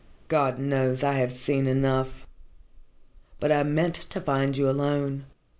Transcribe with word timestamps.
God 0.29 0.57
knows, 0.57 1.03
I 1.03 1.13
have 1.13 1.31
seen 1.31 1.67
enough! 1.67 2.25
But 3.39 3.51
I 3.51 3.61
meant 3.61 3.93
to 3.93 4.19
find 4.19 4.57
you 4.57 4.67
alone. 4.67 5.25